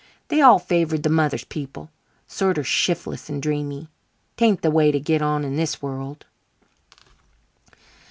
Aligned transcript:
They 0.29 0.41
all 0.41 0.57
favoured 0.57 1.03
the 1.03 1.09
mother's 1.11 1.43
people 1.43 1.91
sorter 2.25 2.63
shiftless 2.63 3.29
and 3.29 3.39
dreamy. 3.39 3.87
'Taint 4.35 4.63
the 4.63 4.71
way 4.71 4.91
to 4.91 4.99
git 4.99 5.21
on 5.21 5.43
in 5.45 5.57
this 5.57 5.79
world." 5.79 6.25